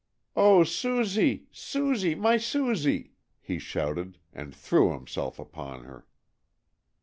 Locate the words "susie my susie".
1.51-3.11